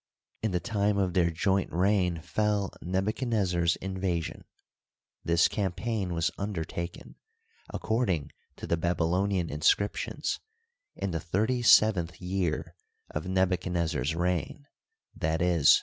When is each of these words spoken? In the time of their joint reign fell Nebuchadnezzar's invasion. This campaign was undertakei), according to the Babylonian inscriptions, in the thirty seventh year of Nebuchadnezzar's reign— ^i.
In 0.41 0.49
the 0.49 0.59
time 0.59 0.97
of 0.97 1.13
their 1.13 1.29
joint 1.29 1.71
reign 1.71 2.21
fell 2.23 2.73
Nebuchadnezzar's 2.81 3.75
invasion. 3.75 4.45
This 5.23 5.47
campaign 5.47 6.15
was 6.15 6.31
undertakei), 6.39 7.13
according 7.71 8.31
to 8.55 8.65
the 8.65 8.77
Babylonian 8.77 9.51
inscriptions, 9.51 10.39
in 10.95 11.11
the 11.11 11.19
thirty 11.19 11.61
seventh 11.61 12.19
year 12.19 12.73
of 13.11 13.27
Nebuchadnezzar's 13.27 14.15
reign— 14.15 14.65
^i. 15.19 15.79